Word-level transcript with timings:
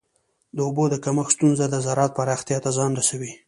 د 0.55 0.57
اوبو 0.65 0.83
د 0.89 0.95
کمښت 1.03 1.31
ستونزه 1.35 1.65
د 1.69 1.75
زراعت 1.85 2.11
پراختیا 2.17 2.57
ته 2.63 2.69
زیان 2.77 2.91
رسوي. 2.99 3.31